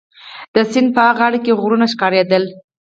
د 0.53 0.55
سیند 0.71 0.89
په 0.95 1.01
ها 1.05 1.11
غاړه 1.19 1.39
کي 1.45 1.51
غرونه 1.61 1.85
ښکارېدل. 1.93 2.43